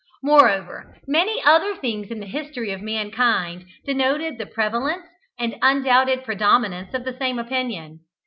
[0.23, 5.05] Moreover, many other things in the history of mankind denoted the prevalence
[5.37, 7.99] and undoubted predominance of the same opinion.